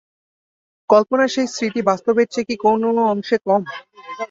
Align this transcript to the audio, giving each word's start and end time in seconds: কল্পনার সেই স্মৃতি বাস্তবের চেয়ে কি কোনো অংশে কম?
কল্পনার 0.89 1.29
সেই 1.35 1.47
স্মৃতি 1.47 1.81
বাস্তবের 1.89 2.27
চেয়ে 2.27 2.47
কি 2.49 2.55
কোনো 2.63 3.03
অংশে 3.13 3.37
কম? 3.45 3.61